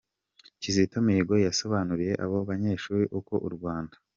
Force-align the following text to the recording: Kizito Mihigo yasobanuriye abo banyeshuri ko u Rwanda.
Kizito 0.61 0.97
Mihigo 1.05 1.33
yasobanuriye 1.47 2.13
abo 2.23 2.37
banyeshuri 2.49 3.03
ko 3.27 3.35
u 3.47 3.49
Rwanda. 3.55 3.95